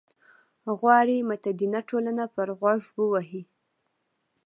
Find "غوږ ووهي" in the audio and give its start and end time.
2.59-3.43